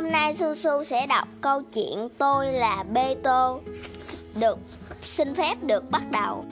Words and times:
Hôm 0.00 0.12
nay 0.12 0.34
Su 0.34 0.54
Su 0.54 0.84
sẽ 0.84 1.06
đọc 1.06 1.28
câu 1.40 1.62
chuyện 1.62 2.08
Tôi 2.18 2.52
là 2.52 2.84
Bê 2.94 3.16
Tô 3.22 3.60
Được, 4.40 4.58
xin 5.02 5.34
phép 5.34 5.54
được 5.62 5.90
bắt 5.90 6.02
đầu. 6.10 6.44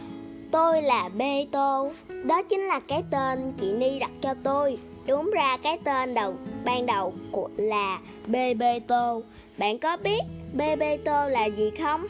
Tôi 0.51 0.83
là 0.83 1.09
Bê 1.09 1.47
Tô 1.53 1.91
Đó 2.25 2.43
chính 2.43 2.61
là 2.61 2.81
cái 2.81 3.03
tên 3.11 3.53
chị 3.61 3.73
Ni 3.73 3.99
đặt 3.99 4.11
cho 4.23 4.35
tôi. 4.43 4.79
Đúng 5.07 5.31
ra 5.31 5.57
cái 5.63 5.79
tên 5.85 6.15
đầu, 6.15 6.35
ban 6.65 6.87
đầu 6.87 7.15
của 7.33 7.49
là 7.57 7.99
Bê 8.27 8.55
Bê 8.55 8.81
Tô 8.81 9.23
Bạn 9.59 9.79
có 9.79 9.97
biết 9.97 10.23
Bê 10.55 10.77
Bê 10.77 10.97
Tô 11.05 11.29
là 11.29 11.47
gì 11.47 11.71
không? 11.83 12.07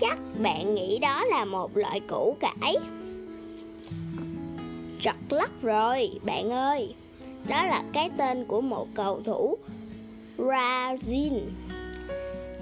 Chắc 0.00 0.18
bạn 0.42 0.74
nghĩ 0.74 0.98
đó 0.98 1.24
là 1.24 1.44
một 1.44 1.76
loại 1.76 2.00
củ 2.00 2.36
cải. 2.40 2.76
Trật 5.00 5.16
lắc 5.28 5.50
rồi, 5.62 6.10
bạn 6.22 6.50
ơi. 6.50 6.94
Đó 7.48 7.62
là 7.66 7.82
cái 7.92 8.10
tên 8.16 8.44
của 8.44 8.60
một 8.60 8.86
cầu 8.94 9.20
thủ 9.24 9.58
Brazil. 10.38 11.32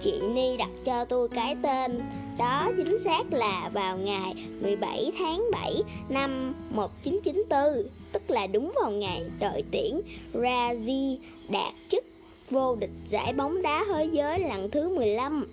Chị 0.01 0.21
Ni 0.35 0.57
đặt 0.57 0.71
cho 0.85 1.05
tôi 1.05 1.29
cái 1.29 1.57
tên. 1.63 2.01
Đó 2.39 2.71
chính 2.77 2.99
xác 2.99 3.33
là 3.33 3.71
vào 3.73 3.99
ngày 3.99 4.35
17 4.63 5.13
tháng 5.19 5.45
7 5.53 5.83
năm 6.09 6.55
1994 6.71 7.89
Tức 8.13 8.31
là 8.31 8.47
đúng 8.47 8.73
vào 8.83 8.91
ngày 8.91 9.23
đội 9.41 9.65
tuyển 9.71 10.01
Brazil 10.33 11.17
đạt 11.49 11.75
chức 11.91 12.05
vô 12.51 12.77
địch 12.77 12.91
giải 13.09 13.33
bóng 13.33 13.63
đá 13.63 13.85
thế 13.89 14.09
giới 14.13 14.39
lần 14.39 14.71
thứ 14.71 14.89
15 14.89 15.47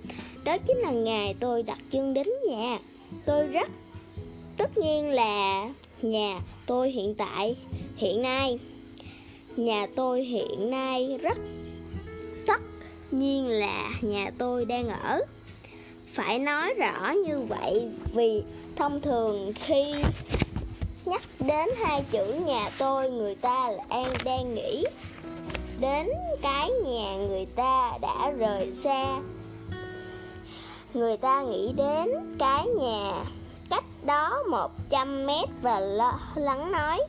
Đó 0.43 0.57
chính 0.57 0.77
là 0.77 0.91
ngày 0.91 1.35
tôi 1.39 1.63
đặt 1.63 1.77
chân 1.89 2.13
đến 2.13 2.27
nhà. 2.49 2.79
Tôi 3.25 3.47
rất 3.47 3.69
tất 4.57 4.77
nhiên 4.77 5.09
là 5.09 5.69
nhà 6.01 6.41
tôi 6.65 6.91
hiện 6.91 7.15
tại, 7.15 7.55
hiện 7.97 8.21
nay. 8.21 8.59
Nhà 9.57 9.87
tôi 9.95 10.23
hiện 10.23 10.69
nay 10.69 11.17
rất 11.21 11.37
tất 13.11 13.17
nhiên 13.17 13.47
là 13.47 13.89
nhà 14.01 14.31
tôi 14.37 14.65
đang 14.65 14.89
ở. 14.89 15.21
Phải 16.13 16.39
nói 16.39 16.73
rõ 16.73 17.11
như 17.25 17.39
vậy 17.39 17.91
vì 18.15 18.43
thông 18.75 19.01
thường 19.01 19.53
khi 19.55 19.93
nhắc 21.05 21.21
đến 21.39 21.69
hai 21.83 22.03
chữ 22.11 22.33
nhà 22.45 22.69
tôi, 22.77 23.09
người 23.09 23.35
ta 23.35 23.71
đang 23.89 24.13
đang 24.25 24.55
nghĩ 24.55 24.83
đến 25.79 26.07
cái 26.41 26.71
nhà 26.85 27.15
người 27.15 27.45
ta 27.45 27.91
đã 28.01 28.31
rời 28.37 28.73
xa. 28.75 29.19
Người 30.93 31.17
ta 31.17 31.41
nghĩ 31.41 31.71
đến 31.75 32.09
cái 32.39 32.67
nhà 32.67 33.23
cách 33.69 33.85
đó 34.05 34.43
100 34.49 35.25
mét 35.25 35.49
và 35.61 35.79
lắng 36.35 36.71
nói, 36.71 36.99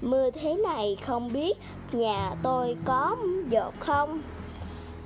Mưa 0.00 0.30
thế 0.30 0.54
này 0.54 0.96
không 1.06 1.32
biết 1.32 1.58
nhà 1.92 2.34
tôi 2.42 2.76
có 2.84 3.16
dột 3.48 3.74
không? 3.80 4.22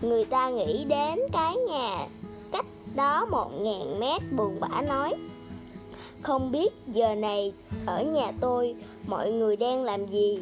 Người 0.05 0.25
ta 0.25 0.51
nghĩ 0.51 0.85
đến 0.85 1.19
cái 1.33 1.57
nhà 1.57 2.07
cách 2.53 2.67
đó 2.95 3.27
một 3.31 3.51
ngàn 3.61 4.01
mét, 4.01 4.23
buồn 4.37 4.61
bã 4.61 4.83
nói. 4.89 5.15
Không 6.23 6.53
biết 6.53 6.73
giờ 6.87 7.15
này 7.15 7.53
ở 7.87 8.03
nhà 8.03 8.33
tôi 8.41 8.75
mọi 9.07 9.33
người 9.33 9.57
đang 9.57 9.85
làm 9.85 10.07
gì. 10.07 10.39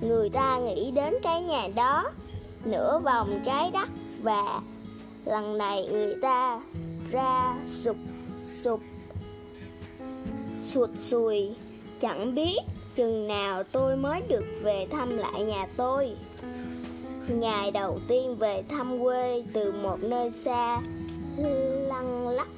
Người 0.00 0.28
ta 0.28 0.58
nghĩ 0.58 0.90
đến 0.90 1.14
cái 1.22 1.42
nhà 1.42 1.68
đó 1.74 2.04
nửa 2.64 2.98
vòng 2.98 3.40
trái 3.44 3.70
đất 3.70 3.88
và 4.22 4.60
lần 5.24 5.58
này 5.58 5.88
người 5.92 6.14
ta 6.22 6.60
ra 7.10 7.54
sụp 7.66 7.96
sụp, 8.62 8.80
sụt 10.64 10.90
sùi. 11.00 11.54
Chẳng 12.00 12.34
biết 12.34 12.58
chừng 12.94 13.28
nào 13.28 13.62
tôi 13.62 13.96
mới 13.96 14.22
được 14.28 14.44
về 14.62 14.86
thăm 14.90 15.18
lại 15.18 15.42
nhà 15.42 15.66
tôi 15.76 16.16
ngày 17.30 17.70
đầu 17.70 17.98
tiên 18.08 18.36
về 18.36 18.62
thăm 18.68 19.00
quê 19.00 19.42
từ 19.52 19.72
một 19.72 20.02
nơi 20.02 20.30
xa 20.30 20.80
lăng 21.88 22.28
lắc 22.28 22.48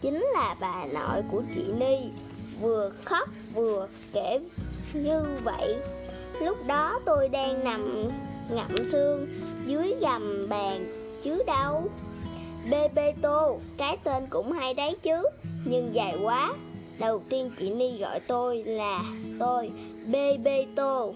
chính 0.00 0.26
là 0.34 0.56
bà 0.60 0.86
nội 0.94 1.22
của 1.30 1.42
chị 1.54 1.64
Ni. 1.80 1.96
Vừa 2.60 2.92
khóc 3.04 3.28
vừa 3.54 3.88
kể 4.12 4.40
như 4.94 5.22
vậy. 5.44 5.76
Lúc 6.40 6.56
đó 6.66 7.00
tôi 7.04 7.28
đang 7.28 7.64
nằm 7.64 8.10
ngậm 8.50 8.86
xương 8.86 9.26
dưới 9.66 9.94
gầm 10.00 10.48
bàn 10.48 10.86
chứ 11.22 11.42
đâu. 11.46 11.82
Bê 12.70 12.88
Bê 12.88 13.14
Tô, 13.22 13.58
cái 13.78 13.96
tên 14.04 14.26
cũng 14.30 14.52
hay 14.52 14.74
đấy 14.74 14.96
chứ 15.02 15.22
Nhưng 15.64 15.94
dài 15.94 16.16
quá. 16.22 16.54
Đầu 16.98 17.22
tiên 17.28 17.50
chị 17.58 17.74
Ni 17.74 17.98
gọi 17.98 18.20
tôi 18.20 18.62
là 18.64 19.04
tôi 19.38 19.70
Bê 20.06 20.36
Bê 20.36 20.66
Tô. 20.76 21.14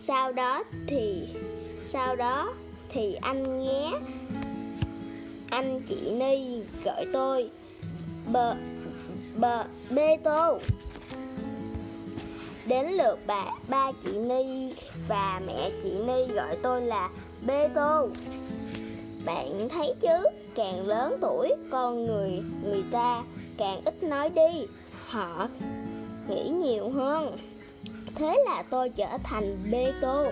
Sau 0.00 0.32
đó 0.32 0.64
thì 0.86 1.28
sau 1.92 2.16
đó 2.16 2.54
thì 2.88 3.14
anh 3.14 3.62
nghe 3.62 3.92
Anh 5.50 5.80
chị 5.88 6.10
Ni 6.10 6.62
gọi 6.84 7.06
tôi 7.12 7.50
Bờ 8.32 8.54
Bờ 9.36 9.64
Bê 9.90 10.16
Tô. 10.16 10.58
Đến 12.66 12.86
lượt 12.86 13.18
bà 13.26 13.44
ba 13.68 13.92
chị 14.04 14.18
Ni 14.18 14.72
và 15.08 15.40
mẹ 15.46 15.70
chị 15.82 15.90
Ni 16.06 16.26
gọi 16.34 16.56
tôi 16.62 16.82
là 16.82 17.10
Bê 17.46 17.68
Tô. 17.74 18.08
Bạn 19.24 19.68
thấy 19.68 19.94
chứ, 20.00 20.24
càng 20.54 20.86
lớn 20.86 21.18
tuổi 21.20 21.48
con 21.70 22.06
người 22.06 22.42
người 22.64 22.82
ta 22.90 23.24
càng 23.56 23.80
ít 23.84 24.02
nói 24.02 24.30
đi. 24.30 24.66
Họ 25.06 25.48
nghĩ 26.28 26.48
nhiều 26.48 26.90
hơn. 26.90 27.36
Thế 28.14 28.42
là 28.44 28.62
tôi 28.70 28.88
trở 28.88 29.18
thành 29.24 29.58
bê 29.70 29.92
tô 30.00 30.26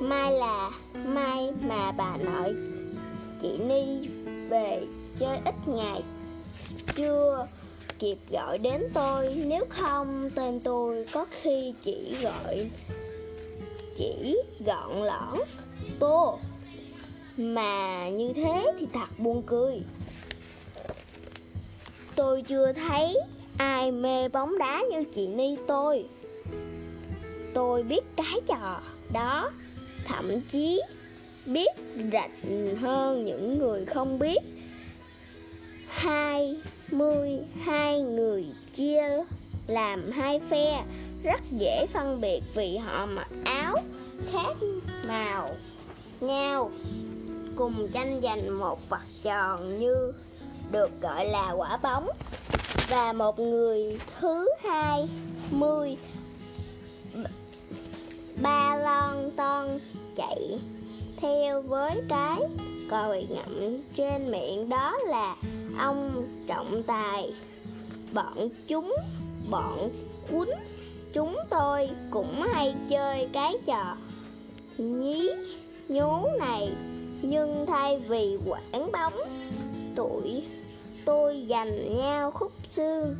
mai 0.00 0.32
là 0.32 0.70
mai 1.06 1.50
mà 1.62 1.92
bà 1.92 2.16
nội 2.16 2.54
chị 3.42 3.58
ni 3.58 4.08
về 4.48 4.86
chơi 5.18 5.38
ít 5.44 5.54
ngày. 5.66 6.02
Chưa 6.96 7.46
kịp 7.98 8.18
gọi 8.30 8.58
đến 8.58 8.82
tôi, 8.94 9.34
nếu 9.46 9.64
không 9.68 10.30
tên 10.34 10.60
tôi 10.60 11.06
có 11.12 11.26
khi 11.30 11.74
chỉ 11.82 12.16
gọi, 12.22 12.70
chỉ 13.96 14.36
gọn 14.66 15.02
lõn 15.02 15.38
tô. 15.98 16.38
Mà 17.36 18.08
như 18.08 18.32
thế 18.32 18.72
thì 18.78 18.86
thật 18.92 19.08
buồn 19.18 19.42
cười. 19.46 19.80
Tôi 22.16 22.42
chưa 22.42 22.72
thấy 22.72 23.18
ai 23.58 23.92
mê 23.92 24.28
bóng 24.28 24.58
đá 24.58 24.82
như 24.90 25.04
chị 25.14 25.26
Ni 25.26 25.56
tôi. 25.66 26.04
Tôi 27.54 27.82
biết 27.82 28.04
cái 28.16 28.40
trò 28.46 28.80
đó. 29.12 29.50
Thậm 30.06 30.40
chí 30.40 30.82
biết 31.46 31.70
rạch 32.12 32.30
hơn 32.80 33.24
những 33.24 33.58
người 33.58 33.84
không 33.84 34.18
biết. 34.18 34.38
Hai 35.88 36.56
mươi 36.90 37.38
hai 37.64 38.00
người 38.00 38.46
chia 38.74 39.02
làm 39.66 40.10
hai 40.10 40.40
phe, 40.50 40.84
rất 41.22 41.40
dễ 41.50 41.86
phân 41.92 42.20
biệt 42.20 42.40
vì 42.54 42.76
họ 42.76 43.06
mặc 43.06 43.28
áo 43.44 43.76
khác 44.32 44.56
màu 45.06 45.50
nhau. 46.20 46.70
Cùng 47.56 47.88
tranh 47.92 48.20
giành 48.22 48.58
một 48.58 48.88
vật 48.88 49.02
tròn 49.22 49.78
như 49.78 50.12
được 50.72 51.00
gọi 51.00 51.26
là 51.26 51.52
quả 51.52 51.76
bóng. 51.76 52.08
Và 52.88 53.12
một 53.12 53.38
người 53.38 53.98
thứ 54.20 54.48
hai 54.64 55.08
mươi 55.50 55.96
ba 58.42 58.76
lon 58.76 59.30
ton 59.36 59.78
chạy 60.16 60.58
theo 61.16 61.62
với 61.62 62.02
cái 62.08 62.40
còi 62.90 63.26
ngậm 63.30 63.82
trên 63.96 64.30
miệng. 64.30 64.68
Đó 64.68 64.98
là 65.06 65.36
ông 65.78 66.26
trọng 66.46 66.82
tài. 66.82 67.32
Bọn 68.12 68.48
chúng, 68.68 68.96
bọn 69.50 69.90
quýnh 70.30 70.58
chúng 71.12 71.36
tôi 71.50 71.88
cũng 72.10 72.42
hay 72.42 72.74
chơi 72.88 73.28
cái 73.32 73.56
trò 73.66 73.96
nhí 74.78 75.30
nhố 75.88 76.28
này. 76.38 76.72
Nhưng 77.22 77.66
thay 77.66 77.98
vì 77.98 78.38
quảng 78.46 78.92
bóng 78.92 79.14
tuổi 79.96 80.42
tôi 81.04 81.46
dành 81.46 81.96
nhau 81.96 82.30
khúc 82.30 82.52
xương. 82.68 83.16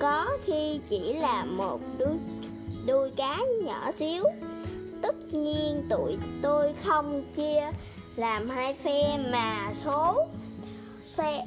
Có 0.00 0.26
khi 0.44 0.80
chỉ 0.88 1.12
là 1.12 1.44
một 1.44 1.80
đuôi 1.98 2.16
đuôi 2.86 3.10
cá 3.16 3.40
nhỏ 3.64 3.92
xíu 3.92 4.24
tất 5.02 5.14
nhiên 5.32 5.86
tụi 5.90 6.16
tôi 6.42 6.74
không 6.84 7.24
chia 7.36 7.70
làm 8.16 8.50
hai 8.50 8.74
phe 8.74 9.18
mà 9.32 9.72
số 9.74 10.26
phe, 11.16 11.46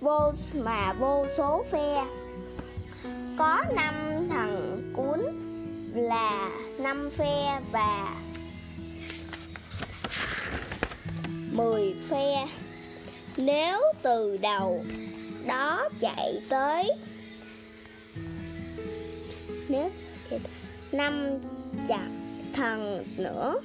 vô, 0.00 0.32
mà 0.54 0.92
vô 0.92 1.26
số 1.36 1.64
phe. 1.70 2.06
Có 3.38 3.62
năm 3.74 3.94
thằng 4.30 4.82
cuốn 4.96 5.20
là 5.94 6.50
năm 6.78 7.10
phe 7.16 7.60
và 7.72 8.16
mười 11.52 11.94
phe. 12.08 12.48
Nếu 13.36 13.80
từ 14.02 14.36
đầu 14.36 14.84
đó 15.46 15.88
chạy 16.00 16.40
tới, 16.48 16.90
nếu, 19.68 19.90
năm 20.92 21.38
chặt 21.88 22.08
thần 22.54 23.04
nữa. 23.16 23.60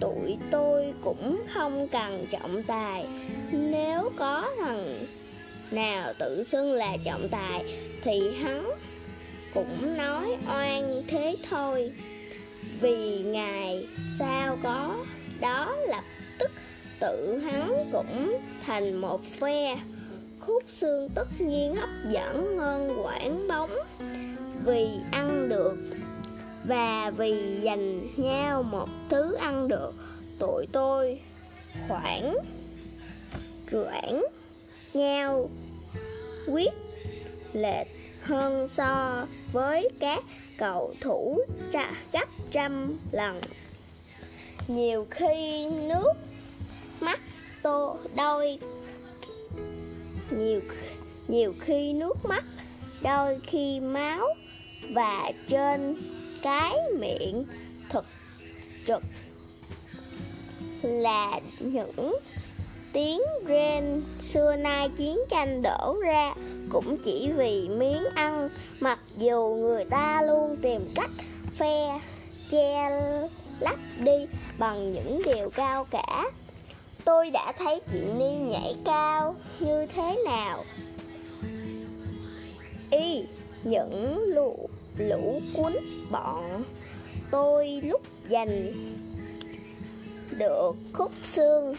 Tụi 0.00 0.36
tôi 0.50 0.94
cũng 1.00 1.42
không 1.54 1.88
cần 1.88 2.26
trọng 2.30 2.62
tài. 2.62 3.06
Nếu 3.52 4.10
có 4.16 4.50
thằng 4.58 5.06
nào 5.70 6.12
tự 6.18 6.44
xưng 6.44 6.72
là 6.72 6.96
trọng 7.04 7.28
tài, 7.28 7.64
thì 8.02 8.34
hắn 8.34 8.70
cũng 9.54 9.96
nói 9.96 10.36
oan 10.48 11.02
thế 11.08 11.36
thôi. 11.50 11.92
Vì 12.80 13.22
ngày 13.22 13.88
sau 14.18 14.58
có, 14.62 14.96
đó 15.40 15.76
lập 15.88 16.04
tức 16.38 16.50
tự 17.00 17.38
hắn 17.38 17.90
cũng 17.92 18.38
thành 18.66 18.96
một 18.96 19.24
phe. 19.24 19.78
Khúc 20.40 20.62
xương 20.72 21.08
tất 21.14 21.28
nhiên 21.38 21.76
hấp 21.76 21.90
dẫn 22.10 22.56
hơn 22.58 23.02
quảng 23.02 23.48
bóng. 23.48 23.70
Vì 24.64 24.88
ăn 25.10 25.48
được 25.48 25.76
và 26.64 27.10
vì 27.16 27.60
dành 27.62 28.08
nhau 28.16 28.62
một 28.62 28.88
thứ 29.08 29.34
ăn 29.34 29.68
được, 29.68 29.94
tụi 30.38 30.66
tôi 30.72 31.20
khoảng 31.88 32.36
rãng 33.72 34.24
nhau 34.94 35.50
quyết 36.46 36.72
lệch 37.52 37.86
hơn 38.22 38.68
so 38.68 39.26
với 39.52 39.88
các 40.00 40.24
cầu 40.58 40.94
thủ 41.00 41.38
gấp 42.12 42.26
trăm 42.50 42.98
lần. 43.12 43.40
Nhiều 44.68 45.06
khi 45.10 45.66
nước 45.66 46.12
mắt 47.00 47.20
tô 47.62 47.96
đôi, 48.16 48.58
nhiều 50.30 50.60
nhiều 51.28 51.54
khi 51.60 51.92
nước 51.92 52.24
mắt 52.24 52.44
đôi 53.02 53.38
khi 53.46 53.80
máu 53.80 54.26
và 54.94 55.32
trên 55.48 55.96
cái 56.42 56.76
miệng 56.98 57.44
thực 57.90 58.04
trực 58.86 59.02
là 60.82 61.40
những 61.60 62.14
tiếng 62.92 63.20
rên. 63.46 64.02
Xưa 64.20 64.56
nay 64.56 64.88
chiến 64.96 65.18
tranh 65.30 65.62
đổ 65.62 65.96
ra 66.04 66.34
cũng 66.72 66.96
chỉ 67.04 67.30
vì 67.36 67.68
miếng 67.68 68.04
ăn, 68.14 68.48
mặc 68.80 68.98
dù 69.18 69.56
người 69.60 69.84
ta 69.84 70.22
luôn 70.22 70.56
tìm 70.62 70.92
cách 70.94 71.10
phe 71.58 72.00
che 72.50 72.90
lấp 73.60 73.78
đi 73.98 74.26
bằng 74.58 74.92
những 74.92 75.22
điều 75.24 75.50
cao 75.50 75.86
cả. 75.90 76.30
Tôi 77.04 77.30
đã 77.30 77.52
thấy 77.58 77.80
chị 77.92 78.00
ni 78.18 78.34
nhảy 78.34 78.74
cao 78.84 79.34
như 79.60 79.86
thế 79.86 80.22
nào? 80.24 80.64
Y, 82.90 83.24
những 83.64 84.24
lũ 84.26 84.68
lũ 84.96 85.40
cuốn 85.56 85.72
bọn 86.10 86.62
tôi 87.30 87.80
lúc 87.84 88.00
giành 88.30 88.72
được 90.30 90.72
khúc 90.92 91.12
xương 91.32 91.76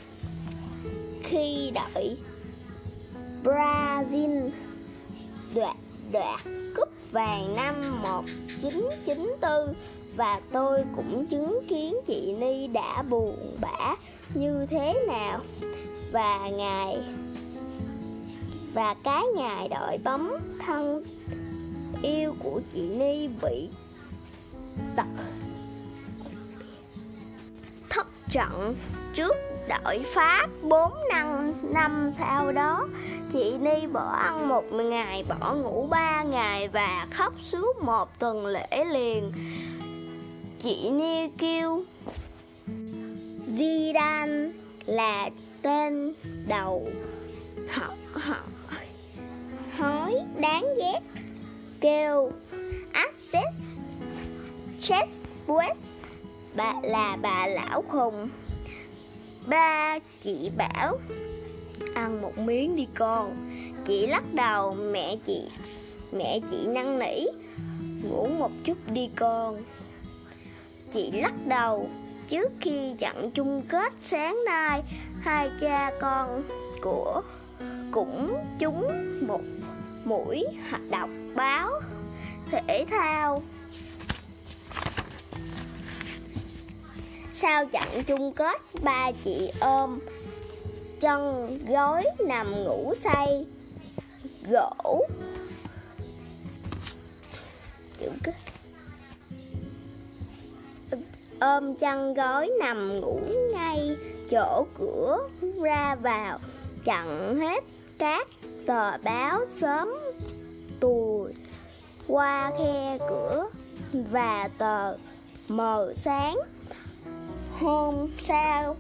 khi 1.23 1.71
đợi 1.73 2.17
Brazil 3.43 4.49
đoạt 5.55 5.75
đoạt 6.11 6.39
cúp 6.75 6.89
vàng 7.11 7.55
năm 7.55 8.01
1994 8.01 9.75
và 10.15 10.41
tôi 10.51 10.83
cũng 10.95 11.25
chứng 11.25 11.59
kiến 11.67 11.95
chị 12.05 12.35
Ni 12.39 12.67
đã 12.67 13.03
buồn 13.09 13.57
bã 13.61 13.95
như 14.33 14.65
thế 14.69 15.05
nào. 15.07 15.39
Và 16.11 16.49
ngày, 16.49 16.97
và 18.73 18.95
cái 19.03 19.23
ngày 19.35 19.69
đội 19.69 19.97
bóng 20.03 20.37
thân 20.65 21.03
yêu 22.03 22.35
của 22.39 22.61
chị 22.73 22.81
Ni 22.81 23.27
bị 23.27 23.69
tật. 24.95 25.23
Thất 27.89 28.07
trận 28.31 28.75
trước 29.13 29.35
đội 29.69 30.05
Pháp 30.13 30.47
4 30.61 30.93
năm 31.09 31.53
năm 31.73 32.11
sau 32.19 32.51
đó, 32.51 32.87
chị 33.33 33.57
Ni 33.57 33.87
bỏ 33.87 34.11
ăn 34.11 34.49
một 34.49 34.73
ngày, 34.73 35.23
bỏ 35.29 35.55
ngủ 35.55 35.87
ba 35.89 36.23
ngày 36.23 36.67
và 36.67 37.07
khóc 37.11 37.33
suốt 37.41 37.83
một 37.83 38.19
tuần 38.19 38.45
lễ 38.45 38.85
liền. 38.91 39.31
Chị 40.59 40.89
Ni 40.89 41.29
kêu, 41.37 41.83
Zidane 43.47 44.51
là 44.85 45.29
tên 45.61 46.13
đầu. 46.47 46.87
Họ 47.69 47.87
họ 48.13 48.37
hói 49.77 50.15
đáng 50.39 50.65
ghét 50.77 50.99
kêu. 51.83 52.31
Access 52.91 53.57
Chest, 54.79 55.11
West. 55.47 55.73
Bà 56.55 56.73
là 56.83 57.17
bà 57.21 57.47
lão 57.47 57.83
khùng 57.87 58.29
ba, 59.47 59.99
chị 60.23 60.51
bảo. 60.57 60.97
Ăn 61.93 62.21
một 62.21 62.37
miếng 62.37 62.75
đi 62.75 62.87
con. 62.95 63.35
Chị 63.85 64.07
lắc 64.07 64.23
đầu, 64.33 64.73
mẹ 64.73 65.15
chị 65.25 65.41
mẹ 66.11 66.39
chị 66.51 66.67
năn 66.67 66.99
nỉ. 66.99 67.25
Ngủ 68.03 68.27
một 68.27 68.51
chút 68.63 68.77
đi 68.93 69.09
con. 69.15 69.63
Chị 70.93 71.11
lắc 71.11 71.33
đầu, 71.45 71.89
trước 72.29 72.51
khi 72.61 72.93
trận 72.99 73.31
chung 73.31 73.61
kết 73.69 73.93
sáng 74.01 74.45
nay, 74.45 74.83
hai 75.21 75.49
cha 75.61 75.91
con 76.01 76.43
của 76.81 77.21
cũng 77.91 78.35
trúng 78.59 78.87
một 79.27 79.41
mũi 80.05 80.45
độc 80.91 81.09
báo 81.35 81.81
thể 82.51 82.85
thao. 82.89 83.43
Sau 87.31 87.65
trận 87.65 88.03
chung 88.07 88.33
kết, 88.33 88.61
ba 88.81 89.11
chị 89.23 89.51
ôm 89.59 89.99
chân 90.99 91.57
gối 91.67 92.03
nằm 92.27 92.63
ngủ 92.63 92.93
say, 92.97 93.45
gỗ. 94.49 95.05
Ôm 101.39 101.75
chân 101.75 102.13
gối 102.13 102.51
nằm 102.59 103.01
ngủ 103.01 103.19
ngay 103.53 103.97
chỗ 104.31 104.65
cửa 104.79 105.29
ra 105.63 105.95
vào. 105.95 106.39
Chặn 106.85 107.35
hết 107.35 107.63
các 107.99 108.27
tờ 108.65 108.97
báo 108.97 109.39
sớm 109.49 109.89
qua 112.07 112.51
khe 112.57 112.97
cửa 113.09 113.49
và 113.91 114.49
tờ 114.57 114.97
mờ 115.47 115.93
sáng. 115.95 116.37
Hôm 117.59 118.07
sau 118.17 118.75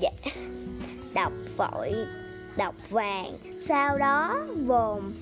dạ, 0.00 0.10
đọc 1.14 1.32
vội 1.56 1.94
đọc 2.56 2.74
vàng. 2.90 3.32
Sau 3.60 3.98
đó 3.98 4.38
vồn 4.66 5.12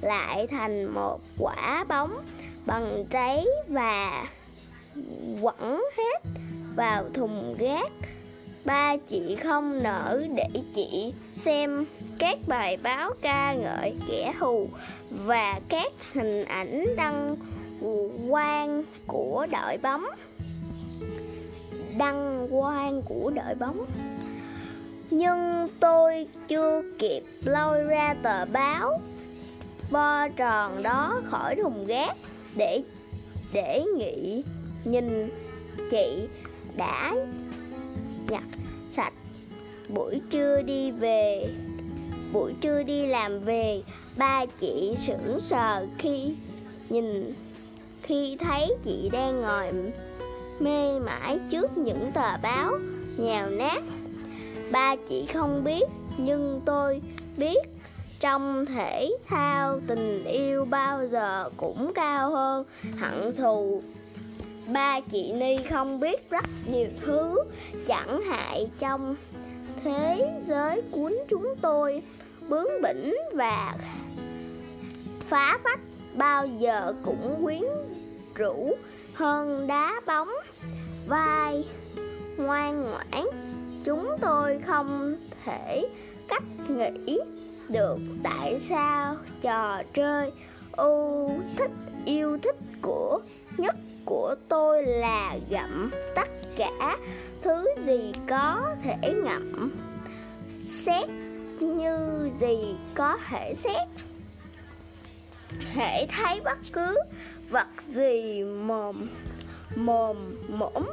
lại 0.00 0.46
thành 0.46 0.94
một 0.94 1.20
quả 1.38 1.84
bóng 1.88 2.20
bằng 2.66 3.04
giấy 3.10 3.48
và 3.68 4.26
quẳng 5.42 5.82
hết 5.96 6.30
vào 6.76 7.04
thùng 7.14 7.54
rác 7.58 7.92
ba 8.64 8.96
chị 8.96 9.36
không 9.36 9.82
nỡ 9.82 10.22
để 10.34 10.48
chị 10.74 11.14
xem 11.36 11.84
các 12.18 12.38
bài 12.46 12.76
báo 12.76 13.12
ca 13.22 13.54
ngợi 13.54 13.94
kẻ 14.08 14.34
thù 14.40 14.68
và 15.10 15.60
các 15.68 15.92
hình 16.12 16.44
ảnh 16.44 16.96
đăng 16.96 17.36
quang 18.28 18.82
của 19.06 19.46
đội 19.52 19.78
bóng. 19.82 20.04
Đăng 21.98 22.48
quang 22.50 23.02
của 23.02 23.30
đội 23.30 23.54
bóng. 23.54 23.86
Nhưng 25.10 25.68
tôi 25.80 26.26
chưa 26.48 26.82
kịp 26.98 27.22
lôi 27.44 27.84
ra 27.84 28.14
tờ 28.22 28.44
báo. 28.44 29.00
Vo 29.90 30.28
tròn 30.28 30.82
đó 30.82 31.20
khỏi 31.24 31.56
thùng 31.56 31.86
rác 31.86 32.16
để 32.56 32.82
để 33.52 33.84
nghĩ, 33.98 34.42
nhìn 34.84 35.30
chị 35.90 36.28
đã 36.76 37.14
nhặt 38.28 38.44
sạch. 38.92 39.12
Buổi 39.88 40.20
trưa 40.30 40.62
đi 40.62 40.90
về 40.90 41.48
buổi 42.32 42.54
trưa 42.60 42.82
đi 42.82 43.06
làm 43.06 43.40
về, 43.40 43.82
ba 44.16 44.46
chị 44.60 44.94
sững 45.06 45.40
sờ 45.40 45.86
khi 45.98 46.34
nhìn, 46.88 47.34
khi 48.02 48.36
thấy 48.40 48.74
chị 48.84 49.08
đang 49.12 49.40
ngồi 49.40 49.72
mê 50.60 50.98
mãi 50.98 51.38
trước 51.50 51.78
những 51.78 52.10
tờ 52.14 52.36
báo 52.42 52.72
nhào 53.16 53.50
nát. 53.50 53.82
Ba 54.70 54.96
chị 55.08 55.26
không 55.32 55.64
biết, 55.64 55.84
nhưng 56.16 56.60
tôi 56.64 57.02
biết 57.36 57.58
trong 58.20 58.66
thể 58.66 59.10
thao 59.26 59.80
tình 59.86 60.24
yêu 60.24 60.64
bao 60.64 61.06
giờ 61.06 61.50
cũng 61.56 61.92
cao 61.94 62.30
hơn. 62.30 62.64
Hận 62.98 63.34
thù, 63.36 63.82
ba 64.72 65.00
chị 65.00 65.32
ni 65.32 65.56
không 65.70 66.00
biết 66.00 66.30
rất 66.30 66.44
nhiều 66.72 66.88
thứ 67.00 67.42
chẳng 67.86 68.22
hại 68.22 68.70
trong 68.78 69.16
thế 69.84 70.40
giới 70.46 70.82
cuốn 70.90 71.14
chúng 71.28 71.54
tôi 71.62 72.02
bướng 72.48 72.82
bỉnh 72.82 73.16
và 73.34 73.74
phá 75.28 75.58
vách, 75.64 75.80
bao 76.14 76.46
giờ 76.46 76.94
cũng 77.04 77.40
quyến 77.42 77.62
rũ 78.34 78.74
hơn 79.14 79.66
đá 79.66 80.00
bóng, 80.06 80.28
vai 81.06 81.64
ngoan 82.36 82.82
ngoãn. 82.82 83.26
Chúng 83.84 84.10
tôi 84.20 84.58
không 84.66 85.16
thể 85.44 85.88
cách 86.28 86.42
nghĩ 86.68 87.18
được. 87.68 87.96
Tại 88.22 88.60
sao 88.68 89.16
trò 89.42 89.82
chơi 89.94 90.32
ưu 90.72 91.30
thích, 91.56 91.70
yêu 92.04 92.38
thích 92.42 92.56
của, 92.82 93.20
nhất 93.56 93.76
của 94.04 94.34
tôi 94.48 94.82
là 94.82 95.36
gặm 95.50 95.90
tất 96.14 96.28
cả 96.56 96.96
thứ 97.42 97.66
gì 97.86 98.12
có 98.28 98.76
thể 98.82 99.14
ngậm? 99.24 99.70
Xét 100.64 101.08
như 101.60 102.30
gì 102.40 102.74
có 102.94 103.18
thể 103.28 103.54
xét? 103.64 103.88
Hễ 105.72 106.06
thấy 106.06 106.40
bất 106.40 106.58
cứ 106.72 106.96
vật 107.50 107.66
gì 107.88 108.42
mồm 108.44 109.08
mồm 109.76 110.16
mõm 110.48 110.84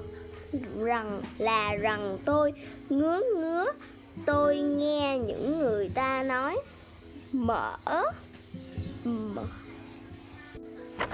rằng 0.79 1.21
là 1.37 1.75
rằng 1.75 2.17
tôi 2.25 2.53
ngứa 2.89 3.21
ngứa 3.35 3.65
tôi 4.25 4.57
nghe 4.57 5.19
những 5.19 5.59
người 5.59 5.89
ta 5.89 6.23
nói. 6.23 6.57
Mở 7.31 7.77
mở, 9.03 9.43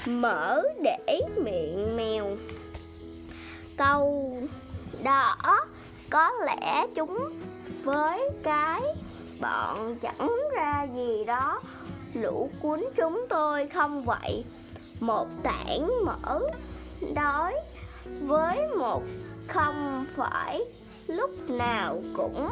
mở 0.06 0.62
để 0.84 1.22
miệng 1.38 1.98
mèo. 1.98 2.38
Câu 3.78 4.38
đó, 5.03 5.36
có 6.10 6.31
lẽ 6.45 6.88
chúng 6.95 7.17
với 7.83 8.29
cái 8.43 8.81
bọn 9.41 9.95
chẳng 10.01 10.31
ra 10.55 10.88
gì 10.95 11.24
đó. 11.25 11.62
Lũ 12.13 12.50
cuốn 12.62 12.86
chúng 12.95 13.25
tôi 13.29 13.67
không 13.67 14.05
vậy. 14.05 14.43
Một 15.00 15.27
tảng 15.43 16.05
mở 16.05 16.39
đói 17.15 17.53
với 18.22 18.67
một 18.77 19.03
không 19.48 20.05
phải. 20.15 20.62
Lúc 21.07 21.50
nào 21.50 22.01
cũng 22.17 22.50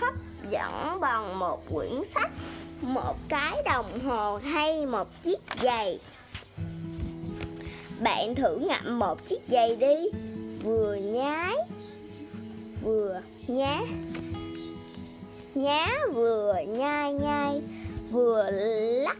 hấp 0.00 0.14
dẫn 0.50 1.00
bằng 1.00 1.38
một 1.38 1.62
quyển 1.74 2.02
sách, 2.14 2.30
một 2.80 3.16
cái 3.28 3.62
đồng 3.64 4.00
hồ 4.00 4.36
hay 4.36 4.86
một 4.86 5.22
chiếc 5.22 5.38
giày. 5.62 6.00
Bạn 8.00 8.34
thử 8.34 8.56
ngậm 8.56 8.98
một 8.98 9.24
chiếc 9.28 9.40
giày 9.48 9.76
đi, 9.76 10.10
vừa 10.64 10.94
nhái 10.94 11.56
vừa 12.84 13.20
nhá. 13.46 13.80
Nhá 15.54 15.88
vừa 16.14 16.54
nhai 16.68 17.12
nhai, 17.12 17.62
vừa 18.10 18.50
lắc 18.50 19.16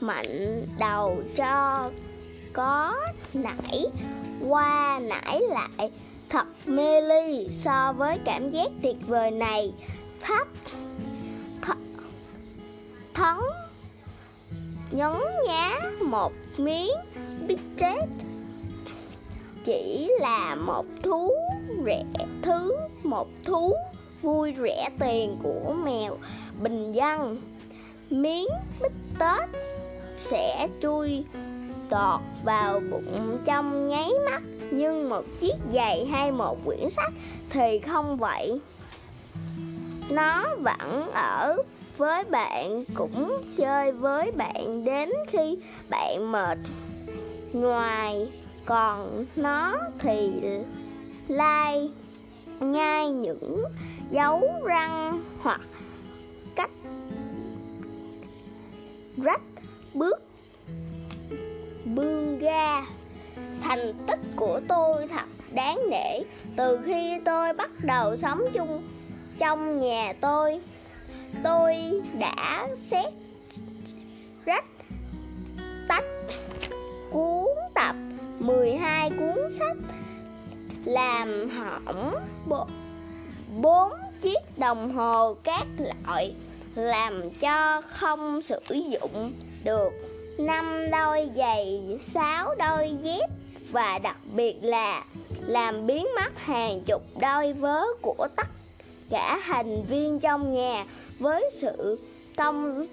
mạnh 0.00 0.66
đầu 0.78 1.22
cho 1.36 1.90
có 2.52 2.94
nảy, 3.34 3.86
qua 4.48 5.00
nảy 5.02 5.40
lại 5.40 5.90
thật 6.28 6.46
mê 6.66 7.00
ly 7.00 7.48
so 7.50 7.92
với 7.92 8.18
cảm 8.24 8.50
giác 8.50 8.70
tuyệt 8.82 8.96
vời 9.06 9.30
này. 9.30 9.72
Thấp 10.20 10.48
th 11.62 11.70
thấn 13.14 13.36
nhấn 14.90 15.12
nhá 15.46 15.80
một 16.00 16.32
miếng 16.56 16.92
bít 17.48 17.58
tết, 17.78 18.08
chỉ 19.64 20.10
là 20.20 20.54
một 20.54 20.86
thú 21.02 21.32
rẻ 21.86 22.04
thứ, 22.42 22.76
một 23.04 23.28
thú 23.44 23.74
vui 24.22 24.54
rẻ 24.62 24.88
tiền 24.98 25.36
của 25.42 25.74
mèo 25.84 26.16
bình 26.62 26.92
dân. 26.92 27.36
Miếng 28.10 28.48
bít 28.82 28.92
tết 29.18 29.48
sẽ 30.16 30.68
chui 30.82 31.24
tọt 31.88 32.20
vào 32.44 32.80
bụng 32.90 33.38
trong 33.44 33.88
nháy 33.88 34.12
mắt, 34.30 34.42
nhưng 34.70 35.08
một 35.08 35.24
chiếc 35.40 35.54
giày 35.72 36.06
hay 36.06 36.32
một 36.32 36.58
quyển 36.64 36.90
sách 36.90 37.12
thì 37.50 37.78
không 37.78 38.16
vậy. 38.16 38.60
Nó 40.10 40.44
vẫn 40.56 41.10
ở 41.12 41.56
với 41.96 42.24
bạn, 42.24 42.84
cũng 42.94 43.42
chơi 43.56 43.92
với 43.92 44.30
bạn 44.32 44.84
đến 44.84 45.10
khi 45.28 45.58
bạn 45.88 46.32
mệt. 46.32 46.58
Ngoài 47.52 48.30
còn 48.64 49.24
nó 49.36 49.78
thì 49.98 50.30
lai 51.28 51.90
nhai 52.60 53.10
những 53.10 53.64
dấu 54.10 54.48
răng 54.64 55.24
hoặc 55.40 55.60
cách 56.56 56.70
rách 59.16 59.42
bước 59.94 60.22
bươn 61.84 62.38
ra 62.38 62.86
thành 63.62 63.94
tích 64.06 64.20
của 64.36 64.60
tôi 64.68 65.08
thật 65.08 65.26
đáng 65.54 65.78
nể. 65.90 66.20
Từ 66.56 66.78
khi 66.86 67.18
tôi 67.24 67.52
bắt 67.52 67.70
đầu 67.82 68.16
sống 68.16 68.40
chung 68.54 68.82
trong 69.38 69.80
nhà 69.80 70.12
tôi 70.20 70.60
tôi 71.44 71.76
đã 72.18 72.68
xét 72.78 73.12
rách 74.44 74.64
tách 75.88 76.04
cuốn 77.10 77.46
tập 77.74 77.96
12 78.38 79.10
cuốn 79.10 79.52
sách 79.58 79.76
làm 80.86 81.50
hỏng 81.50 82.14
bốn 83.60 83.92
chiếc 84.22 84.58
đồng 84.58 84.92
hồ 84.94 85.34
các 85.42 85.66
loại, 85.78 86.34
làm 86.74 87.30
cho 87.30 87.82
không 87.88 88.42
sử 88.42 88.60
dụng 88.68 89.32
được. 89.64 89.90
Năm 90.38 90.90
đôi 90.92 91.30
giày, 91.36 91.98
sáu 92.06 92.54
đôi 92.58 92.90
dép 93.02 93.30
và 93.70 93.98
đặc 93.98 94.16
biệt 94.34 94.54
là 94.62 95.04
làm 95.46 95.86
biến 95.86 96.06
mất 96.14 96.38
hàng 96.38 96.80
chục 96.86 97.02
đôi 97.20 97.52
vớ 97.52 97.84
của 98.02 98.28
tất 98.36 98.46
cả 99.10 99.40
thành 99.46 99.84
viên 99.84 100.20
trong 100.20 100.54
nhà 100.54 100.86
với 101.18 101.50
sự 101.52 101.98
công 102.36 102.86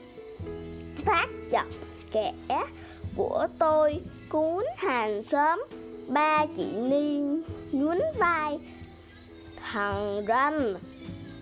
tác 1.05 1.27
chặt 1.51 1.65
kẽ 2.11 2.33
của 3.15 3.47
tôi. 3.59 4.01
Cuốn 4.29 4.65
hàng 4.77 5.23
sớm 5.23 5.59
ba 6.07 6.45
chị 6.57 6.65
Niên 6.75 7.43
nhún 7.73 7.97
vai. 8.17 8.59
Thằng 9.61 10.25
ranh 10.27 10.75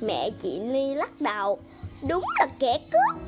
mẹ 0.02 0.30
chị 0.42 0.60
Ni 0.60 0.94
lắc 0.94 1.22
đầu. 1.22 1.60
Đúng 2.08 2.24
là 2.40 2.48
kẻ 2.60 2.80
cướp. 2.92 3.22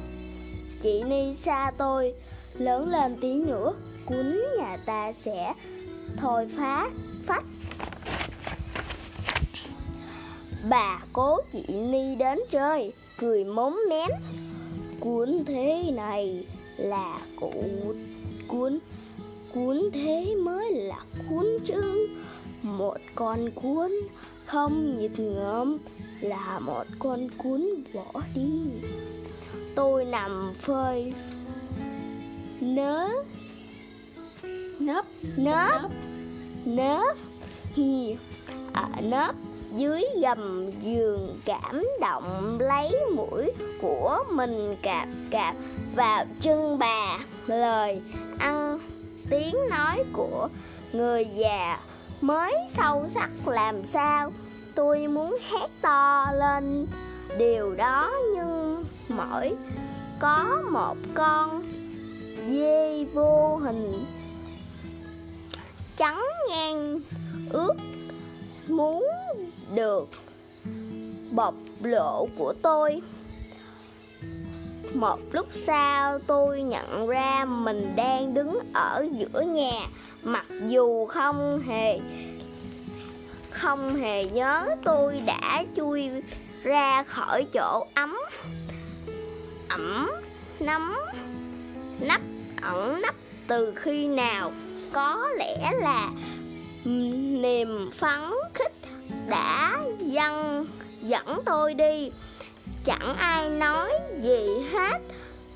Chị 0.82 1.04
Ni 1.04 1.36
xa 1.36 1.72
tôi, 1.78 2.14
lớn 2.54 2.90
lên 2.90 3.18
tí 3.22 3.34
nữa, 3.34 3.74
cuốn 4.06 4.40
nhà 4.58 4.78
ta 4.86 5.14
sẽ 5.14 5.54
thôi 6.18 6.48
phá, 6.58 6.90
phách. 7.26 7.46
Bà 10.70 11.00
cố 11.14 11.38
chị 11.52 11.64
Ni 11.68 12.16
đến 12.16 12.40
chơi, 12.52 12.94
cười 13.18 13.44
móm 13.44 13.80
mém. 13.90 14.10
Cuốn 15.00 15.44
thế 15.46 15.92
này 15.94 16.46
là 16.78 17.20
cụ, 17.40 17.54
cuốn 18.48 18.80
cuốn 19.54 19.90
thế 19.94 20.36
mới 20.36 20.72
là 20.72 21.00
cuốn 21.30 21.46
chứ 21.66 22.08
một 22.64 22.98
con 23.16 23.52
cuốn 23.52 23.92
không 24.46 24.98
nhịp 24.98 25.12
ngợm 25.18 25.78
là 26.22 26.60
một 26.60 26.84
con 27.00 27.28
cuốn 27.38 27.70
bỏ 27.94 28.22
đi. 28.36 28.62
Tôi 29.76 30.06
nằm 30.06 30.54
phơi, 30.62 31.14
nớ, 32.62 33.10
nấp 34.80 35.06
nấp 35.38 35.82
nấp 36.66 37.18
hi 37.76 38.16
ở 38.74 38.88
à, 38.94 39.02
nấp 39.02 39.36
dưới 39.76 40.04
gầm 40.22 40.72
giường 40.82 41.40
cảm 41.46 41.86
động 42.02 42.58
lấy 42.60 42.96
mũi 43.16 43.52
của 43.82 44.24
mình 44.32 44.76
cạp 44.82 45.08
cạp 45.32 45.56
vào 45.96 46.26
chân 46.40 46.80
bà. 46.80 47.20
Lời 47.48 48.02
ăn 48.40 48.80
tiếng 49.30 49.56
nói 49.70 50.04
của 50.14 50.50
người 50.94 51.28
già 51.36 51.80
mới 52.24 52.54
sâu 52.70 53.06
sắc 53.10 53.30
làm 53.46 53.84
sao, 53.84 54.32
tôi 54.76 55.08
muốn 55.08 55.38
hét 55.52 55.68
to 55.82 56.32
lên. 56.34 56.88
Điều 57.38 57.76
đó 57.76 58.12
nhưng 58.36 58.86
mỗi 59.10 59.56
có 60.20 60.64
một 60.72 60.98
con 61.14 61.64
dê 62.48 63.06
vô 63.14 63.58
hình. 63.58 64.06
Trắng 65.98 66.24
ngang 66.50 67.00
ướt 67.50 67.74
muốn 68.68 69.08
được 69.76 70.10
bộc 71.32 71.56
lộ 71.82 72.28
của 72.38 72.54
tôi 72.62 73.02
một 74.94 75.20
lúc 75.32 75.48
sau, 75.52 76.20
tôi 76.28 76.62
nhận 76.62 77.08
ra 77.08 77.46
mình 77.46 77.94
đang 77.96 78.34
đứng 78.34 78.60
ở 78.74 79.06
giữa 79.12 79.42
nhà. 79.42 79.88
Mặc 80.24 80.48
dù 80.68 81.06
không 81.06 81.62
hề 81.68 82.00
không 83.50 83.96
hề 83.96 84.26
nhớ, 84.26 84.76
tôi 84.84 85.22
đã 85.26 85.64
chui 85.76 86.10
ra 86.64 87.04
khỏi 87.04 87.46
chỗ 87.54 87.86
ấm, 87.94 88.18
ẩm 89.70 90.12
nắm 90.60 90.96
nắp, 92.00 92.22
ẩn 92.62 93.02
nấp 93.02 93.16
từ 93.48 93.74
khi 93.76 94.08
nào. 94.08 94.52
Có 94.92 95.30
lẽ 95.38 95.72
là 95.82 96.10
niềm 97.42 97.92
phấn 98.00 98.22
khích 98.54 98.74
đã 99.28 99.82
dâng, 100.00 100.66
dẫn 101.02 101.42
tôi 101.46 101.74
đi 101.74 102.12
chẳng 102.86 103.16
ai 103.18 103.50
nói 103.50 103.92
gì 104.22 104.48
hết. 104.74 105.00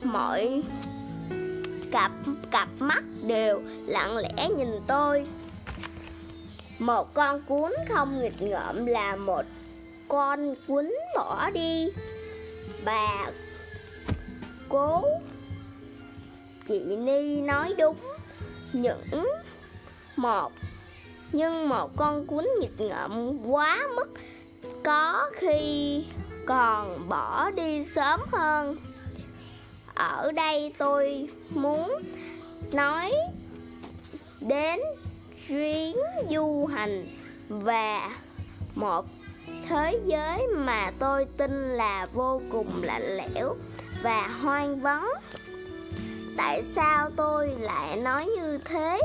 Mọi 0.03 0.63
cặp 1.91 2.11
cặp 2.51 2.69
mắt 2.79 3.03
đều 3.27 3.61
lặng 3.85 4.17
lẽ 4.17 4.49
nhìn 4.57 4.69
tôi. 4.87 5.27
Một 6.79 7.13
con 7.13 7.41
cuốn 7.41 7.71
không 7.89 8.21
nghịch 8.21 8.41
ngợm 8.41 8.85
là 8.85 9.15
một 9.15 9.45
con 10.07 10.55
cuốn 10.67 10.91
bỏ 11.15 11.49
đi. 11.49 11.89
Bà 12.85 13.31
cố 14.69 15.03
chị 16.67 16.79
ni 16.79 17.41
nói 17.41 17.73
đúng. 17.77 17.97
Những 18.73 19.27
một, 20.15 20.51
nhưng 21.31 21.69
một 21.69 21.91
con 21.95 22.25
cuốn 22.27 22.45
nghịch 22.59 22.81
ngợm 22.81 23.37
quá 23.51 23.87
mức 23.95 24.13
có 24.83 25.29
khi 25.33 26.03
còn 26.47 27.09
bỏ 27.09 27.51
đi 27.51 27.85
sớm 27.85 28.19
hơn. 28.31 28.77
Ở 29.95 30.31
đây 30.31 30.73
tôi 30.77 31.29
muốn 31.49 32.01
nói 32.73 33.13
đến 34.41 34.79
chuyến 35.47 35.95
du 36.29 36.65
hành 36.65 37.07
và 37.49 38.11
một 38.75 39.05
thế 39.69 39.99
giới 40.05 40.47
mà 40.47 40.91
tôi 40.99 41.25
tin 41.37 41.51
là 41.51 42.07
vô 42.13 42.41
cùng 42.51 42.83
lạnh 42.83 43.17
lẽo 43.17 43.55
và 44.03 44.27
hoang 44.27 44.79
vắng. 44.79 45.09
Tại 46.37 46.63
sao 46.75 47.09
tôi 47.15 47.55
lại 47.59 47.95
nói 47.95 48.25
như 48.25 48.59
thế? 48.65 49.01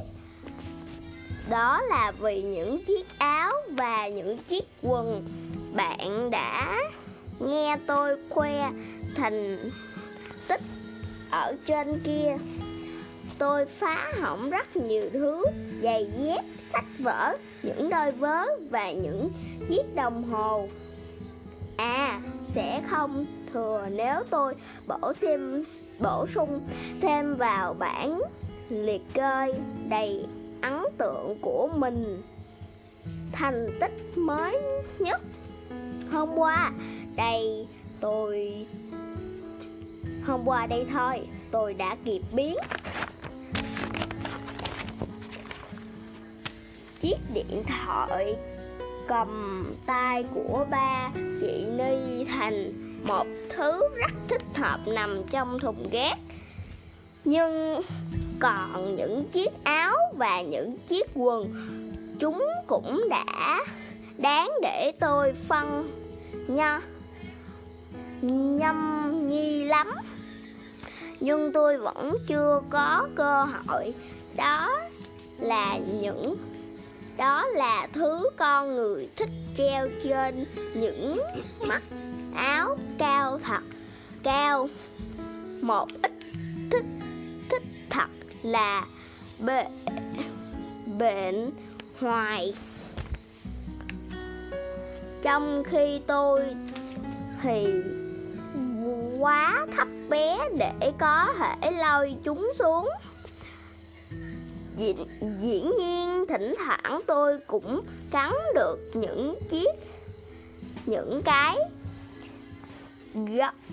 Đó 1.50 1.80
là 1.82 2.12
vì 2.20 2.42
những 2.42 2.84
chiếc 2.84 3.18
áo 3.18 3.52
và 3.68 4.08
những 4.08 4.38
chiếc 4.38 4.64
quần 4.82 5.25
bạn 5.75 6.30
đã 6.30 6.78
nghe 7.46 7.78
tôi 7.87 8.16
khoe 8.28 8.70
thành 9.14 9.70
tích 10.49 10.61
ở 11.30 11.56
trên 11.66 12.00
kia. 12.04 12.37
Tôi 13.38 13.66
phá 13.66 14.12
hỏng 14.20 14.50
rất 14.50 14.76
nhiều 14.76 15.11
thứ, 15.12 15.44
giày 15.82 16.06
dép, 16.18 16.44
sách 16.72 16.84
vở, 16.99 17.37
những 17.62 17.90
đôi 17.90 18.12
vớ 18.12 18.44
và 18.70 18.92
những 18.92 19.30
chiếc 19.68 19.94
đồng 19.94 20.22
hồ. 20.22 20.68
À 21.76 22.20
sẽ 22.42 22.82
không 22.90 23.26
thừa 23.52 23.87
nếu 23.90 24.22
tôi 24.30 24.54
bổ 24.87 25.12
thêm, 25.20 25.64
bổ 25.99 26.26
sung 26.26 26.61
thêm 27.00 27.37
vào 27.37 27.75
bản 27.75 28.20
liệt 28.68 29.02
kê 29.14 29.54
đầy 29.88 30.26
ấn 30.62 30.82
tượng 30.99 31.38
của 31.40 31.68
mình. 31.76 32.22
Thành 33.32 33.70
tích 33.80 34.18
mới 34.18 34.58
nhất 34.99 35.20
hôm 36.12 36.28
qua 36.37 36.72
đây, 37.16 37.66
tôi 38.00 38.66
hôm 40.26 40.40
qua 40.45 40.66
đây 40.66 40.87
thôi, 40.92 41.21
tôi 41.50 41.75
đã 41.75 41.97
kịp 42.04 42.21
biến. 42.33 42.57
Chiếc 47.00 47.16
điện 47.35 47.62
thoại 47.66 48.37
cầm 49.09 49.64
tay 49.87 50.25
của 50.35 50.66
ba 50.71 51.11
chị 51.40 51.66
Ni 51.78 52.25
thành, 52.25 52.73
một 53.07 53.26
thứ 53.50 53.81
rất 53.97 54.12
thích 54.28 54.42
hợp 54.54 54.78
nằm 54.87 55.23
trong 55.31 55.59
thùng 55.59 55.88
ghét 55.90 56.14
nhưng 57.25 57.83
còn 58.38 58.97
những 58.97 59.25
chiếc 59.33 59.50
áo 59.64 59.97
và 60.16 60.42
những 60.42 60.76
chiếc 60.88 61.07
quần, 61.14 61.54
chúng 62.21 62.47
cũng 62.66 63.09
đã 63.11 63.59
đáng 64.18 64.51
để 64.62 64.92
tôi 65.01 65.33
phân 65.48 65.90
nha 66.48 66.81
nhâm 68.22 69.11
nhi 69.28 69.64
lắm. 69.64 69.88
Nhưng 71.20 71.52
tôi 71.52 71.78
vẫn 71.78 72.16
chưa 72.26 72.62
có 72.70 73.08
cơ 73.16 73.44
hội. 73.44 73.94
Đó 74.37 74.70
là 75.40 75.78
những 76.00 76.37
đó 77.16 77.46
là 77.46 77.88
thứ 77.92 78.30
con 78.37 78.74
người 78.74 79.08
thích 79.16 79.30
treo 79.56 79.88
trên 80.04 80.44
những 80.74 81.20
mắt 81.61 81.82
áo 82.35 82.76
cao 82.98 83.38
thật 83.38 83.62
cao 84.22 84.68
một 85.62 85.88
ít 86.02 86.12
thích 86.70 86.85
thích 87.50 87.62
thật 87.90 88.08
là 88.42 88.87
bệ, 89.38 89.64
bệnh 90.98 91.50
hoài. 92.00 92.54
Trong 95.22 95.62
khi 95.64 96.00
tôi 96.06 96.40
thì 97.42 97.66
quá 99.22 99.66
thấp 99.76 99.88
bé 100.08 100.48
để 100.58 100.92
có 100.98 101.35
thể 101.38 101.70
lôi 101.70 102.14
chúng 102.24 102.52
xuống. 102.58 102.88
Diễn, 104.76 104.96
diễn 105.40 105.70
nhiên 105.78 106.24
thỉnh 106.28 106.54
thoảng 106.58 107.00
tôi 107.06 107.38
cũng 107.46 107.82
cắn 108.11 108.32
được 108.54 108.78
những 108.94 109.35
chiếc 109.50 109.68
những 110.87 111.22
cái 111.24 111.56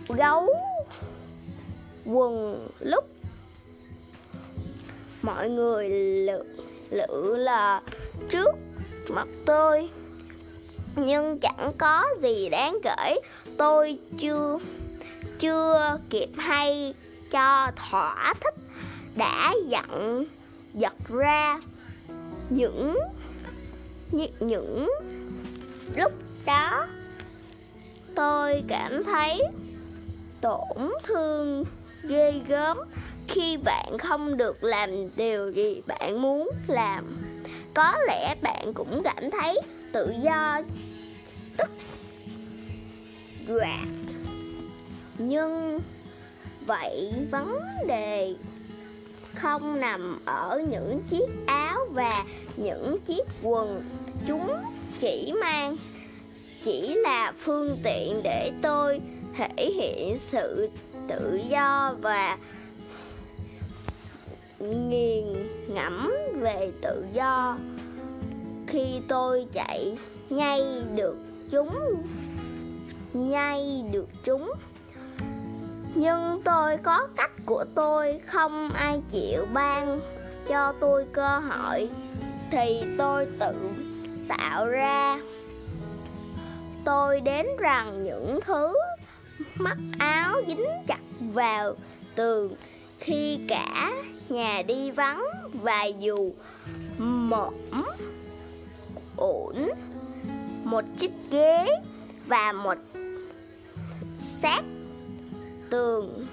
gấu 0.08 0.54
quần 2.06 2.68
lúc 2.80 3.06
mọi 5.22 5.50
người 5.50 5.90
lự, 5.90 6.44
lự 6.90 7.36
là 7.36 7.82
trước 8.30 8.50
mặt 9.10 9.28
tôi. 9.46 9.90
Nhưng 10.96 11.40
chẳng 11.40 11.72
có 11.78 12.06
gì 12.22 12.50
đáng 12.50 12.78
kể 12.84 13.16
tôi 13.58 14.00
chưa 14.20 14.60
chưa 15.40 15.98
kịp 16.10 16.30
hay 16.38 16.94
cho 17.32 17.72
thỏa 17.76 18.34
thích 18.42 18.56
đã 19.16 19.54
giận 19.68 20.26
giật 20.74 20.96
ra 21.08 21.60
những 22.50 22.98
những, 24.12 24.32
những 24.40 24.90
lúc 25.96 26.12
đó. 26.46 26.88
Tôi 28.16 28.64
cảm 28.68 29.04
thấy 29.04 29.42
tổn 30.42 30.92
thương 31.04 31.64
ghê 32.04 32.42
gớm 32.48 32.78
khi 33.28 33.58
bạn 33.58 33.98
không 33.98 34.38
được 34.38 34.64
làm 34.64 34.90
điều 35.16 35.52
gì 35.52 35.82
bạn 35.88 36.22
muốn 36.22 36.50
làm. 36.68 37.18
Có 37.74 37.98
lẽ 38.08 38.36
bạn 38.42 38.74
cũng 38.74 39.02
cảm 39.04 39.30
thấy 39.32 39.62
tự 39.94 40.14
do 40.22 40.62
tức 41.58 41.70
đoạt 43.48 44.19
nhưng 45.20 45.82
vậy 46.66 47.14
vấn 47.32 47.60
đề 47.88 48.36
không 49.36 49.80
nằm 49.80 50.20
ở 50.26 50.64
những 50.70 51.02
chiếc 51.10 51.30
áo 51.46 51.86
và 51.92 52.26
những 52.58 52.96
chiếc 53.06 53.24
quần. 53.44 53.84
Chúng 54.28 54.54
chỉ 55.00 55.34
mang, 55.42 55.78
chỉ 56.64 56.96
là 56.96 57.34
phương 57.38 57.78
tiện 57.84 58.22
để 58.24 58.52
tôi 58.62 59.02
thể 59.38 59.72
hiện 59.76 60.18
sự 60.28 60.70
tự 61.08 61.42
do 61.50 61.96
và 62.02 62.38
nghiền 64.60 65.48
ngẫm 65.68 66.12
về 66.40 66.72
tự 66.82 67.06
do. 67.14 67.58
Khi 68.68 68.86
tôi 69.08 69.48
chạy 69.54 69.98
nhây 70.30 70.64
được 70.96 71.18
chúng 71.52 71.70
nhây 73.14 73.84
được 73.92 74.08
chúng 74.24 74.52
nhưng 75.96 76.42
tôi 76.44 76.78
có 76.78 77.08
cách 77.16 77.32
của 77.46 77.66
tôi, 77.76 78.20
không 78.26 78.70
ai 78.74 79.02
chịu 79.12 79.46
ban 79.54 80.00
cho 80.48 80.74
tôi 80.80 81.06
cơ 81.14 81.40
hội. 81.40 81.90
Thì 82.52 82.84
tôi 82.98 83.28
tự 83.40 83.54
tạo 84.28 84.66
ra. 84.66 85.20
Tôi 86.86 87.22
đến 87.22 87.46
rằng 87.60 88.04
những 88.04 88.40
thứ 88.46 88.74
mắt 89.56 89.78
áo 90.00 90.42
dính 90.48 90.66
chặt 90.88 91.00
vào 91.20 91.76
tường, 92.16 92.56
khi 93.00 93.40
cả 93.48 93.92
nhà 94.30 94.62
đi 94.68 94.92
vắng 94.92 95.26
và 95.54 95.84
dù 95.84 96.32
mõm 96.98 97.54
ổn 99.16 99.70
một 100.64 100.84
chiếc 101.00 101.12
ghế 101.32 101.68
và 102.28 102.52
một 102.52 102.78
xác 104.42 104.62
tường. 105.70 106.26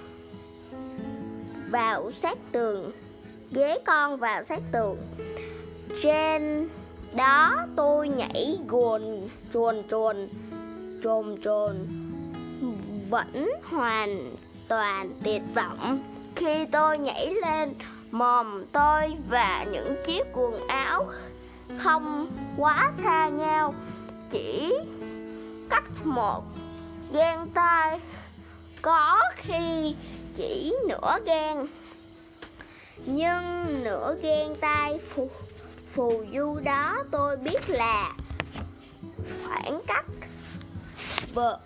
Vào 1.71 2.13
sát 2.13 2.39
tường, 2.53 2.93
ghế 3.51 3.79
con 3.87 4.17
vào 4.17 4.45
sát 4.45 4.61
tường. 4.73 4.97
Trên 6.03 6.69
đó 7.17 7.67
tôi 7.77 8.09
nhảy 8.09 8.59
guồn, 8.69 9.03
chuồn 9.53 9.83
chuồn 9.91 10.29
trồm 11.03 11.43
trồn 11.43 11.77
vẫn 13.11 13.51
hoàn 13.71 14.37
toàn 14.69 15.15
tuyệt 15.25 15.43
vọng. 15.55 15.99
Khi 16.37 16.67
tôi 16.67 16.99
nhảy 16.99 17.35
lên, 17.35 17.75
mồm 18.11 18.65
tôi 18.73 19.17
và 19.29 19.67
những 19.73 19.95
chiếc 20.07 20.27
quần 20.33 20.67
áo 20.69 21.07
không 21.79 22.27
quá 22.57 22.93
xa 23.03 23.29
nhau. 23.29 23.75
Chỉ 24.31 24.75
cách 25.71 25.91
một 26.05 26.43
gan 27.13 27.49
tay 27.55 28.01
có 28.87 29.21
khi 29.37 29.95
chỉ 30.37 30.75
nửa 30.89 31.19
gan 31.25 31.67
nhưng 33.07 33.85
nửa 33.85 34.17
gan 34.23 34.57
tay 34.61 34.99
phù, 35.15 35.31
phù 35.91 36.25
du 36.35 36.59
đó 36.65 37.05
tôi 37.11 37.37
biết 37.37 37.69
là 37.69 38.17
khoảng 39.45 39.81
cách 39.87 40.07
vợ 41.35 41.59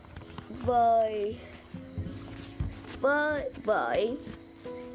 vời 0.64 1.37
vơi 3.00 3.50
vợi. 3.64 4.18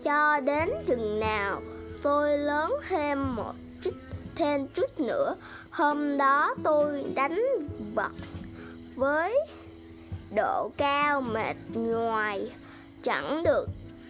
Cho 0.04 0.40
đến 0.40 0.70
chừng 0.88 1.20
nào 1.20 1.62
tôi 2.04 2.38
lớn 2.38 2.74
thêm 2.90 3.36
một 3.36 3.54
chút 3.82 3.94
thêm 4.36 4.68
chút 4.68 5.00
nữa 5.00 5.36
hôm 5.72 6.18
đó 6.18 6.56
tôi 6.64 7.06
đánh 7.16 7.46
vật 7.96 8.12
với 8.96 9.40
độ 10.36 10.72
cao 10.78 11.22
mệt 11.22 11.56
ngoài 11.74 12.52
chẳng 13.04 13.44
được 13.44 13.68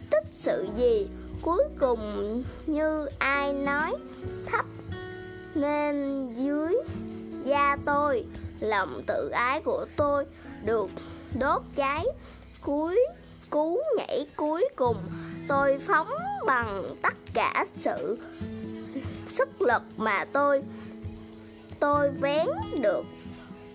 tích 0.10 0.26
sự 0.32 0.68
gì. 0.76 1.08
Cuối 1.42 1.64
cùng 1.80 2.44
như 2.66 3.06
ai 3.20 3.54
nói 3.54 3.96
thấp 4.46 4.66
nên 5.56 6.28
dưới 6.36 6.76
da 7.44 7.78
tôi. 7.86 8.26
Lòng 8.60 9.04
tự 9.08 9.30
ái 9.30 9.62
của 9.62 9.86
tôi 9.96 10.26
được 10.64 10.90
đốt 11.40 11.62
cháy. 11.76 12.06
Cuối, 12.62 13.00
cú 13.50 13.80
nhảy 13.98 14.28
cuối 14.36 14.70
cùng, 14.76 14.98
tôi 15.48 15.80
phóng 15.88 16.08
bằng 16.46 16.96
tất 17.02 17.14
cả 17.34 17.66
sự 17.76 18.18
sức 19.30 19.62
lực 19.62 19.82
mà 19.98 20.26
tôi 20.34 20.64
tôi 21.80 22.12
vén 22.12 22.48
được 22.82 23.06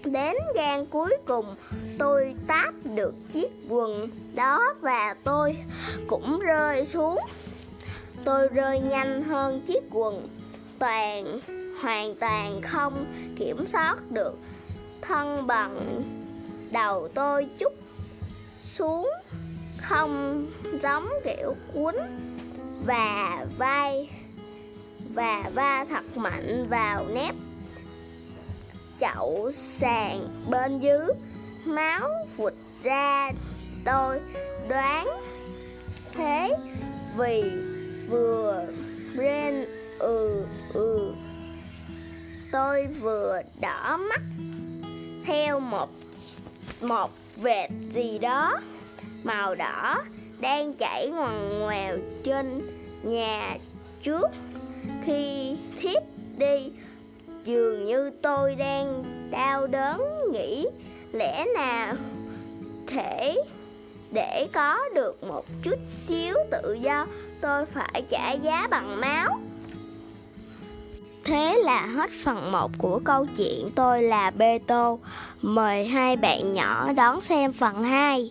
đến 0.04 0.36
gan 0.54 0.86
cuối 0.86 1.16
cùng, 1.26 1.54
tôi 1.98 2.34
táp 2.46 2.74
được 2.84 3.14
chiếc 3.32 3.48
quần 3.68 4.08
đó 4.34 4.74
và 4.80 5.16
tôi 5.24 5.56
cũng 6.06 6.38
rơi 6.38 6.86
xuống. 6.86 7.18
Tôi 8.24 8.48
rơi 8.48 8.80
nhanh 8.80 9.22
hơn 9.22 9.60
chiếc 9.60 9.82
quần, 9.90 10.28
toàn, 10.78 11.40
hoàn 11.82 12.14
toàn 12.14 12.60
không 12.60 13.06
kiểm 13.36 13.66
soát 13.66 13.96
được 14.10 14.38
thân 15.00 15.46
bằng 15.46 16.02
đầu 16.72 17.08
tôi 17.08 17.48
chút 17.58 17.72
xuống, 18.62 19.10
không 19.82 20.46
giống 20.82 21.08
kiểu 21.24 21.54
cuốn 21.72 21.94
và 22.86 23.46
vai, 23.58 24.10
và 25.14 25.50
va 25.54 25.86
thật 25.90 26.16
mạnh 26.16 26.66
vào 26.70 27.06
nếp 27.14 27.34
chậu 29.00 29.50
sàn 29.54 30.28
bên 30.50 30.80
dưới. 30.80 31.06
Máu 31.64 32.10
vụt 32.36 32.52
ra, 32.82 33.32
tôi 33.84 34.20
đoán 34.68 35.08
thế 36.12 36.56
vì 37.16 37.42
vừa 38.08 38.64
rên 39.14 39.64
ừ 39.98 40.44
ừ. 40.74 41.14
Tôi 42.52 42.86
vừa 42.86 43.40
đỏ 43.60 43.96
mắt 43.96 44.20
theo 45.24 45.60
một 45.60 45.90
một 46.80 47.10
vệt 47.36 47.70
gì 47.94 48.18
đó 48.18 48.60
màu 49.24 49.54
đỏ 49.54 50.02
đang 50.40 50.74
chảy 50.74 51.10
ngoằn 51.10 51.58
ngoèo 51.58 51.96
trên 52.24 52.62
nhà 53.02 53.56
trước. 54.02 54.28
Khi 55.04 55.56
thiếp 55.80 56.02
đi 56.38 56.72
dường 57.44 57.84
như 57.84 58.10
tôi 58.22 58.54
đang 58.54 59.04
đau 59.30 59.66
đớn 59.66 60.02
nghĩ 60.32 60.66
lẽ 61.12 61.44
nào 61.54 61.94
thể 62.86 63.42
để 64.12 64.48
có 64.52 64.78
được 64.94 65.24
một 65.24 65.44
chút 65.62 65.78
xíu 66.06 66.34
tự 66.50 66.72
do, 66.72 67.06
tôi 67.40 67.66
phải 67.66 68.02
trả 68.10 68.32
giá 68.32 68.68
bằng 68.70 69.00
máu 69.00 69.40
Thế 71.24 71.60
là 71.64 71.86
hết 71.86 72.10
phần 72.24 72.52
1 72.52 72.70
của 72.78 73.00
câu 73.04 73.26
chuyện 73.36 73.70
Tôi 73.74 74.02
là 74.02 74.30
Bê 74.30 74.58
Tô. 74.66 74.98
Mời 75.42 75.86
hai 75.86 76.16
bạn 76.16 76.52
nhỏ 76.52 76.92
đón 76.92 77.20
xem 77.20 77.52
phần 77.52 77.82
2. 77.82 78.30